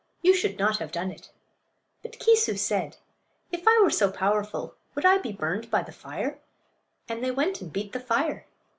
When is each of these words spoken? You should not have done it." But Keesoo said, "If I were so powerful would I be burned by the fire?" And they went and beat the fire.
You 0.23 0.33
should 0.33 0.57
not 0.57 0.79
have 0.79 0.91
done 0.91 1.11
it." 1.11 1.29
But 2.01 2.17
Keesoo 2.17 2.57
said, 2.57 2.97
"If 3.51 3.67
I 3.67 3.79
were 3.83 3.91
so 3.91 4.09
powerful 4.09 4.73
would 4.95 5.05
I 5.05 5.19
be 5.19 5.31
burned 5.31 5.69
by 5.69 5.83
the 5.83 5.91
fire?" 5.91 6.39
And 7.07 7.23
they 7.23 7.29
went 7.29 7.61
and 7.61 7.71
beat 7.71 7.91
the 7.91 7.99
fire. 7.99 8.47